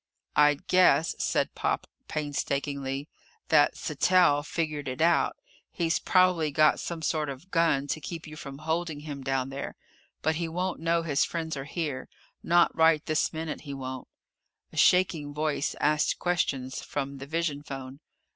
"I'd 0.35 0.65
guess," 0.65 1.13
said 1.19 1.53
Pop 1.53 1.85
painstakingly, 2.07 3.07
"that 3.49 3.75
Sattell 3.77 4.41
figured 4.43 4.87
it 4.87 4.99
out. 4.99 5.37
He's 5.71 5.99
probably 5.99 6.49
got 6.49 6.79
some 6.79 7.03
sort 7.03 7.29
of 7.29 7.51
gun 7.51 7.85
to 7.89 8.01
keep 8.01 8.25
you 8.25 8.35
from 8.35 8.57
holding 8.57 9.01
him 9.01 9.21
down 9.21 9.49
there. 9.49 9.75
But 10.23 10.37
he 10.37 10.47
won't 10.47 10.79
know 10.79 11.03
his 11.03 11.23
friends 11.23 11.55
are 11.55 11.65
here 11.65 12.09
not 12.41 12.75
right 12.75 13.05
this 13.05 13.31
minute 13.31 13.61
he 13.61 13.75
won't." 13.75 14.07
A 14.73 14.77
shaking 14.77 15.35
voice 15.35 15.75
asked 15.79 16.17
questions 16.17 16.81
from 16.81 17.19
the 17.19 17.27
vision 17.27 17.61
phone. 17.61 17.99